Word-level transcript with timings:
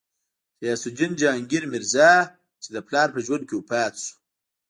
غیاث 0.61 0.83
الدین 0.89 1.11
جهانګیر 1.19 1.63
میرزا، 1.71 2.11
چې 2.61 2.67
د 2.75 2.77
پلار 2.87 3.07
په 3.15 3.19
ژوند 3.25 3.43
کې 3.47 3.55
وفات 3.57 3.93
شو. 4.03 4.11